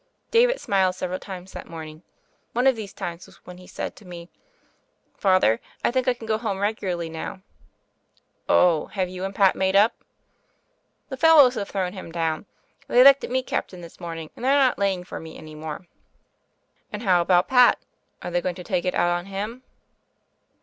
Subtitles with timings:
[0.31, 2.01] David smiled several times that morning.
[2.53, 4.31] One of these times was when he said to me:
[5.15, 7.41] "Father, I think I can go home regularly now."
[8.49, 9.93] "Oh, have you and Pat made up?"
[11.09, 12.47] "The fellers have thrown him down.
[12.87, 15.85] They elected me Captain this morning, and they're not laying for me any more."
[16.91, 17.77] "And how about Fat?
[18.23, 19.61] Are they going to take it out on him?"